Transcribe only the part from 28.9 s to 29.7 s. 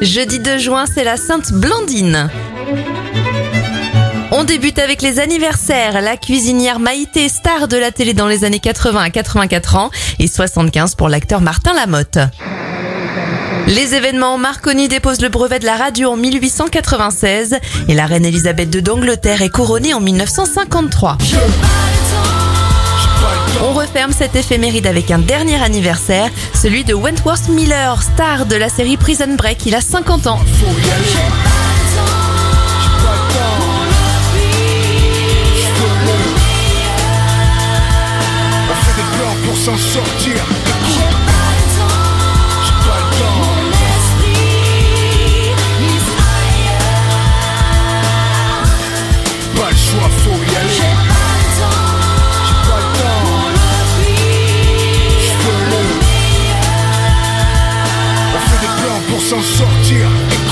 Prison Break.